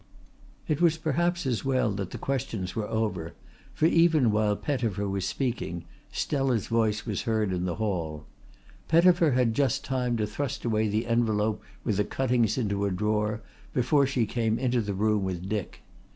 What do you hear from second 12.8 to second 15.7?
a drawer before she came into the room with